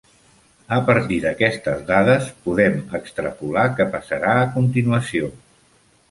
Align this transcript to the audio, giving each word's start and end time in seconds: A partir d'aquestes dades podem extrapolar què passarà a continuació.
A 0.75 0.77
partir 0.85 1.17
d'aquestes 1.25 1.83
dades 1.89 2.31
podem 2.45 2.79
extrapolar 2.99 3.65
què 3.81 3.87
passarà 3.97 4.31
a 4.39 4.49
continuació. 4.57 5.29